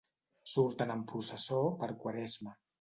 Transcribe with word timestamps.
Surten 0.53 0.95
en 0.95 1.05
processó 1.13 1.61
per 1.85 1.93
Quaresma. 2.03 2.59